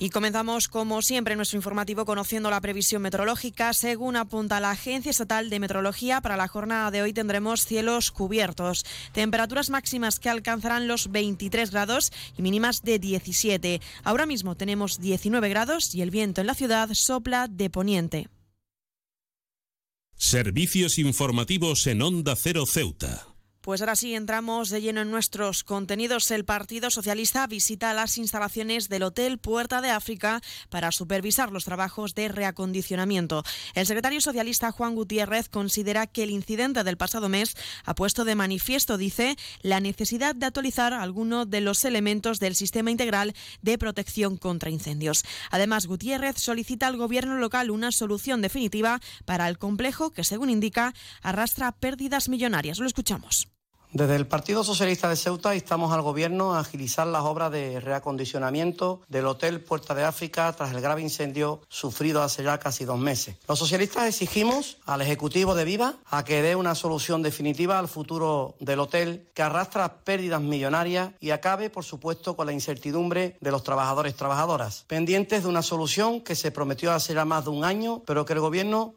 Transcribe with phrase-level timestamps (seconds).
[0.00, 3.72] Y comenzamos, como siempre, nuestro informativo conociendo la previsión meteorológica.
[3.72, 8.84] Según apunta la Agencia Estatal de Meteorología, para la jornada de hoy tendremos cielos cubiertos,
[9.12, 13.80] temperaturas máximas que alcanzarán los 23 grados y mínimas de 17.
[14.04, 18.28] Ahora mismo tenemos 19 grados y el viento en la ciudad sopla de poniente.
[20.16, 23.27] Servicios informativos en Onda Cero Ceuta.
[23.68, 26.30] Pues ahora sí entramos de lleno en nuestros contenidos.
[26.30, 30.40] El Partido Socialista visita las instalaciones del Hotel Puerta de África
[30.70, 33.42] para supervisar los trabajos de reacondicionamiento.
[33.74, 38.36] El secretario socialista Juan Gutiérrez considera que el incidente del pasado mes ha puesto de
[38.36, 44.38] manifiesto, dice, la necesidad de actualizar algunos de los elementos del sistema integral de protección
[44.38, 45.24] contra incendios.
[45.50, 50.94] Además, Gutiérrez solicita al gobierno local una solución definitiva para el complejo que, según indica,
[51.20, 52.78] arrastra pérdidas millonarias.
[52.78, 53.46] Lo escuchamos.
[53.92, 59.00] Desde el Partido Socialista de Ceuta instamos al Gobierno a agilizar las obras de reacondicionamiento
[59.08, 63.36] del Hotel Puerta de África tras el grave incendio sufrido hace ya casi dos meses.
[63.48, 68.56] Los socialistas exigimos al Ejecutivo de Viva a que dé una solución definitiva al futuro
[68.60, 73.62] del hotel que arrastra pérdidas millonarias y acabe, por supuesto, con la incertidumbre de los
[73.62, 77.64] trabajadores y trabajadoras, pendientes de una solución que se prometió hace ya más de un
[77.64, 78.96] año, pero que el Gobierno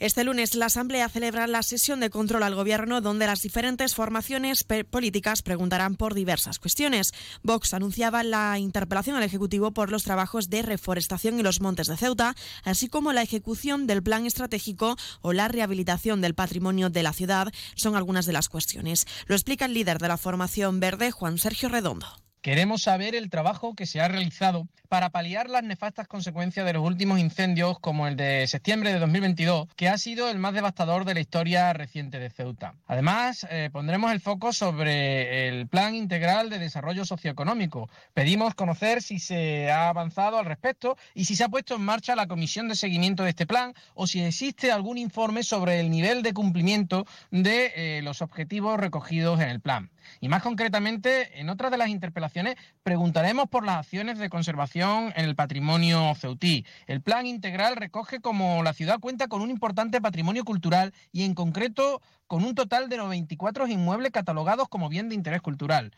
[0.00, 4.64] Este lunes la Asamblea celebra la sesión de control al Gobierno donde las diferentes formaciones
[4.88, 7.12] políticas preguntarán por diversas cuestiones.
[7.42, 11.98] Vox anunciaba la interpelación al Ejecutivo por los trabajos de reforestación en los montes de
[11.98, 17.12] Ceuta, así como la ejecución del plan estratégico o la rehabilitación del patrimonio de la
[17.12, 19.06] ciudad son algunas de las cuestiones.
[19.26, 22.06] Lo explica el líder de la formación verde, Juan Sergio Redondo.
[22.42, 26.82] Queremos saber el trabajo que se ha realizado para paliar las nefastas consecuencias de los
[26.82, 31.12] últimos incendios, como el de septiembre de 2022, que ha sido el más devastador de
[31.12, 32.76] la historia reciente de Ceuta.
[32.86, 37.90] Además, eh, pondremos el foco sobre el Plan Integral de Desarrollo Socioeconómico.
[38.14, 42.16] Pedimos conocer si se ha avanzado al respecto y si se ha puesto en marcha
[42.16, 46.22] la comisión de seguimiento de este plan o si existe algún informe sobre el nivel
[46.22, 49.90] de cumplimiento de eh, los objetivos recogidos en el plan.
[50.20, 55.24] Y más concretamente, en otra de las interpelaciones, preguntaremos por las acciones de conservación en
[55.24, 56.64] el patrimonio ceutí.
[56.86, 61.34] El plan integral recoge como la ciudad cuenta con un importante patrimonio cultural y en
[61.34, 65.92] concreto con un total de 94 inmuebles catalogados como bien de interés cultural.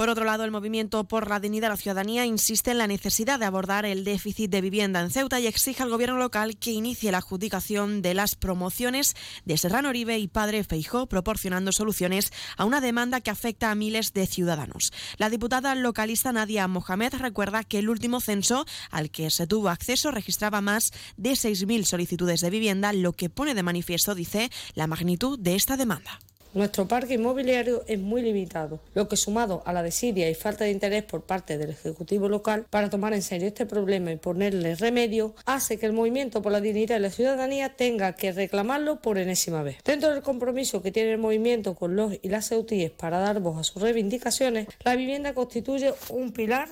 [0.00, 3.38] Por otro lado, el movimiento por la dignidad de la ciudadanía insiste en la necesidad
[3.38, 7.12] de abordar el déficit de vivienda en Ceuta y exige al gobierno local que inicie
[7.12, 12.80] la adjudicación de las promociones de Serrano Oribe y Padre Feijó, proporcionando soluciones a una
[12.80, 14.90] demanda que afecta a miles de ciudadanos.
[15.18, 20.10] La diputada localista Nadia Mohamed recuerda que el último censo al que se tuvo acceso
[20.10, 25.38] registraba más de 6.000 solicitudes de vivienda, lo que pone de manifiesto, dice, la magnitud
[25.38, 26.20] de esta demanda.
[26.52, 30.72] Nuestro parque inmobiliario es muy limitado, lo que sumado a la desidia y falta de
[30.72, 35.36] interés por parte del Ejecutivo local para tomar en serio este problema y ponerle remedio,
[35.46, 39.62] hace que el movimiento por la dignidad de la ciudadanía tenga que reclamarlo por enésima
[39.62, 39.76] vez.
[39.84, 43.58] Dentro del compromiso que tiene el movimiento con los y las ceutíes para dar voz
[43.58, 46.68] a sus reivindicaciones, la vivienda constituye un pilar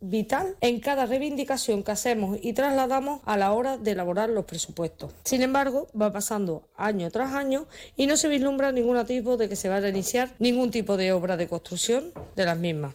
[0.00, 5.12] vital en cada reivindicación que hacemos y trasladamos a la hora de elaborar los presupuestos.
[5.24, 7.66] Sin embargo, va pasando año tras año
[7.96, 11.12] y no se vislumbra ningún tipo de que se vaya a iniciar ningún tipo de
[11.12, 12.94] obra de construcción de las mismas.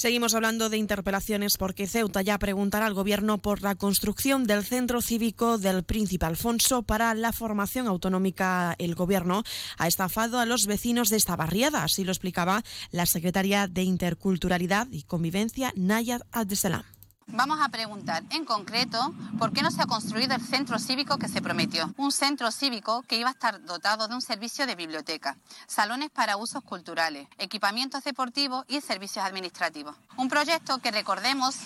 [0.00, 5.02] Seguimos hablando de interpelaciones porque Ceuta ya preguntará al Gobierno por la construcción del centro
[5.02, 8.74] cívico del Príncipe Alfonso para la formación autonómica.
[8.78, 9.42] El Gobierno
[9.76, 14.88] ha estafado a los vecinos de esta barriada, así lo explicaba la secretaria de Interculturalidad
[14.90, 16.99] y Convivencia, Nayad Abdeselam.
[17.32, 21.28] Vamos a preguntar en concreto por qué no se ha construido el centro cívico que
[21.28, 21.94] se prometió.
[21.96, 25.36] Un centro cívico que iba a estar dotado de un servicio de biblioteca,
[25.66, 29.96] salones para usos culturales, equipamientos deportivos y servicios administrativos.
[30.16, 31.56] Un proyecto que recordemos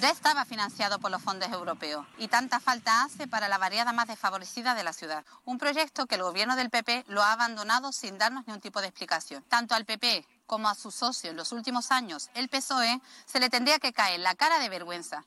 [0.00, 4.08] ya estaba financiado por los fondos europeos y tanta falta hace para la variada más
[4.08, 5.24] desfavorecida de la ciudad.
[5.44, 8.80] Un proyecto que el gobierno del PP lo ha abandonado sin darnos ni un tipo
[8.80, 9.42] de explicación.
[9.48, 13.50] Tanto al PP como a su socio en los últimos años, el PSOE, se le
[13.50, 15.24] tendría que caer la cara de vergüenza.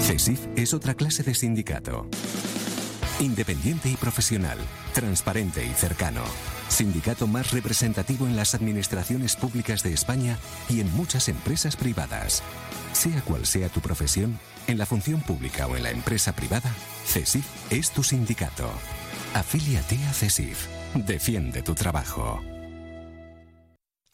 [0.00, 2.08] CESIF es otra clase de sindicato.
[3.18, 4.58] Independiente y profesional,
[4.92, 6.22] transparente y cercano.
[6.68, 10.38] Sindicato más representativo en las administraciones públicas de España
[10.68, 12.42] y en muchas empresas privadas.
[12.92, 16.70] Sea cual sea tu profesión, en la función pública o en la empresa privada,
[17.06, 18.70] CESIF es tu sindicato.
[19.34, 20.66] Afíliate a CESIF.
[20.94, 22.42] Defiende tu trabajo.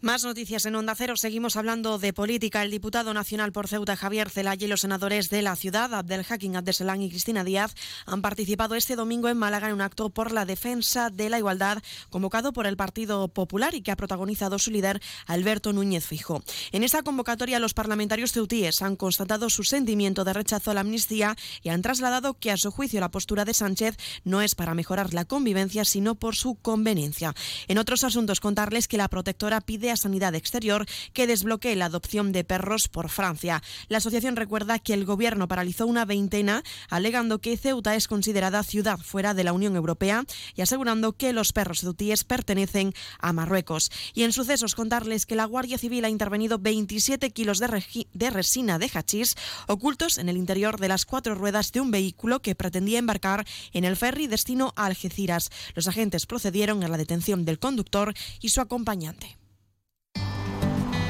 [0.00, 1.16] Más noticias en Onda Cero.
[1.16, 2.62] Seguimos hablando de política.
[2.62, 6.54] El diputado nacional por Ceuta, Javier Celaya, y los senadores de la ciudad, Abdel Hakim
[6.54, 7.74] Abdeselán y Cristina Díaz,
[8.06, 11.82] han participado este domingo en Málaga en un acto por la defensa de la igualdad
[12.10, 16.44] convocado por el Partido Popular y que ha protagonizado su líder, Alberto Núñez Fijo.
[16.70, 21.34] En esta convocatoria, los parlamentarios ceutíes han constatado su sentimiento de rechazo a la amnistía
[21.64, 25.12] y han trasladado que, a su juicio, la postura de Sánchez no es para mejorar
[25.12, 27.34] la convivencia, sino por su conveniencia.
[27.66, 32.32] En otros asuntos, contarles que la protectora pide a Sanidad Exterior que desbloquee la adopción
[32.32, 33.62] de perros por Francia.
[33.88, 38.98] La asociación recuerda que el gobierno paralizó una veintena alegando que Ceuta es considerada ciudad
[38.98, 40.24] fuera de la Unión Europea
[40.54, 43.90] y asegurando que los perros ceutíes pertenecen a Marruecos.
[44.14, 48.78] Y en sucesos contarles que la Guardia Civil ha intervenido 27 kilos de, de resina
[48.78, 49.34] de hachís
[49.66, 53.84] ocultos en el interior de las cuatro ruedas de un vehículo que pretendía embarcar en
[53.84, 55.50] el ferry destino a Algeciras.
[55.74, 59.38] Los agentes procedieron a la detención del conductor y su acompañante.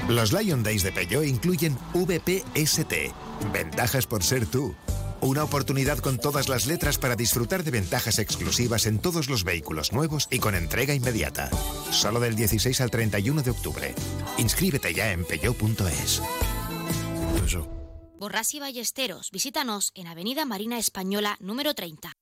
[0.08, 3.12] Los Lion Days de Peugeot incluyen VPST,
[3.52, 4.74] ventajas por ser tú.
[5.20, 9.92] Una oportunidad con todas las letras para disfrutar de ventajas exclusivas en todos los vehículos
[9.92, 11.50] nuevos y con entrega inmediata.
[11.90, 13.94] Solo del 16 al 31 de octubre.
[14.38, 16.22] Inscríbete ya en peugeot.es.
[18.18, 22.14] Borras y Ballesteros, visítanos en Avenida Marina Española número 30.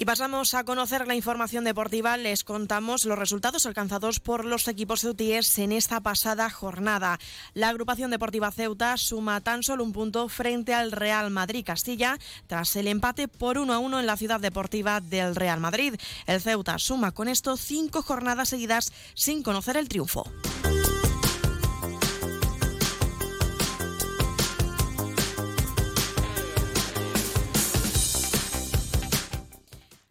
[0.00, 2.16] Y pasamos a conocer la información deportiva.
[2.16, 7.18] Les contamos los resultados alcanzados por los equipos ceutíes en esta pasada jornada.
[7.52, 12.16] La agrupación deportiva Ceuta suma tan solo un punto frente al Real Madrid Castilla
[12.46, 15.96] tras el empate por 1 a 1 en la ciudad deportiva del Real Madrid.
[16.26, 20.24] El Ceuta suma con esto cinco jornadas seguidas sin conocer el triunfo.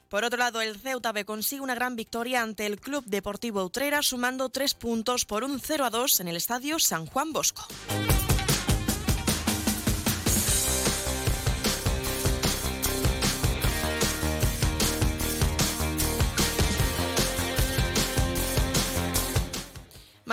[0.09, 4.01] Por otro lado, el Ceuta B consigue una gran victoria ante el Club Deportivo Utrera,
[4.01, 7.67] sumando tres puntos por un 0 a 2 en el estadio San Juan Bosco.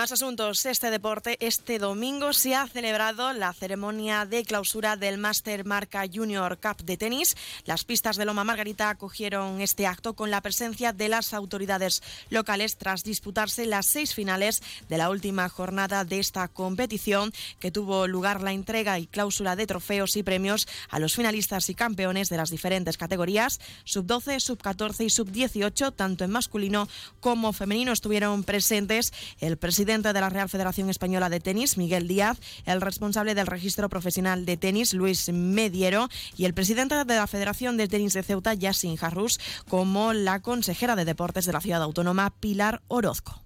[0.07, 0.65] Más asuntos.
[0.65, 6.57] Este deporte, este domingo se ha celebrado la ceremonia de clausura del Master Marca Junior
[6.59, 7.35] Cup de tenis.
[7.65, 12.77] Las pistas de Loma Margarita acogieron este acto con la presencia de las autoridades locales
[12.77, 18.41] tras disputarse las seis finales de la última jornada de esta competición, que tuvo lugar
[18.41, 22.49] la entrega y clausura de trofeos y premios a los finalistas y campeones de las
[22.49, 23.59] diferentes categorías.
[23.83, 26.87] Sub-12, sub-14 y sub-18, tanto en masculino
[27.19, 29.11] como femenino, estuvieron presentes
[29.41, 33.47] el presidente presidente de la Real Federación Española de Tenis, Miguel Díaz, el responsable del
[33.47, 38.21] registro profesional de tenis, Luis Mediero, y el presidente de la Federación de Tenis de
[38.21, 43.41] Ceuta, Yassin Jarrus, como la consejera de Deportes de la Ciudad Autónoma, Pilar Orozco.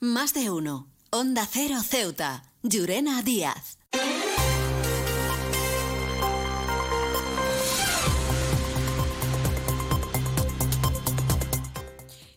[0.00, 0.88] Más de uno.
[1.10, 2.44] Onda Cero Ceuta.
[2.62, 3.83] Llurena Díaz.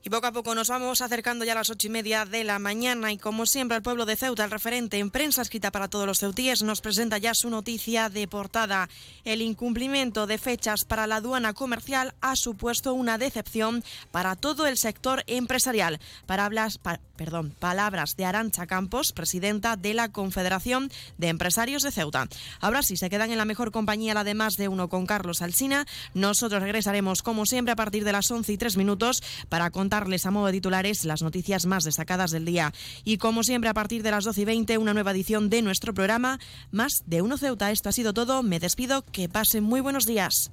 [0.07, 2.59] Y poco a poco nos vamos acercando ya a las ocho y media de la
[2.59, 6.07] mañana y como siempre el pueblo de Ceuta, el referente en prensa escrita para todos
[6.07, 8.87] los ceutíes, nos presenta ya su noticia de portada.
[9.25, 14.77] El incumplimiento de fechas para la aduana comercial ha supuesto una decepción para todo el
[14.77, 15.99] sector empresarial.
[16.25, 16.79] Palabras,
[17.17, 22.29] perdón, palabras de Arancha Campos, presidenta de la Confederación de Empresarios de Ceuta.
[22.61, 25.41] Ahora sí, se quedan en la mejor compañía, la de más de uno con Carlos
[25.41, 25.85] Alsina.
[26.13, 30.31] Nosotros regresaremos como siempre a partir de las once y tres minutos para contar a
[30.31, 32.73] modo de titulares las noticias más destacadas del día.
[33.03, 35.93] Y como siempre, a partir de las 12 y 20, una nueva edición de nuestro
[35.93, 36.39] programa
[36.71, 37.71] Más de Uno Ceuta.
[37.71, 38.43] Esto ha sido todo.
[38.43, 39.03] Me despido.
[39.11, 40.51] Que pasen muy buenos días.